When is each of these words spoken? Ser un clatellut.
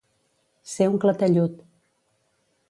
Ser 0.71 0.87
un 0.93 0.97
clatellut. 1.03 1.61